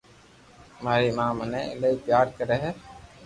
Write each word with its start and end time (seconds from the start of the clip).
ماري 0.83 1.09
ماِہ 1.17 1.27
مني 1.37 1.61
ايلائي 1.71 1.95
پيار 2.05 2.25
ڪري 2.37 2.57
ھي 2.63 2.71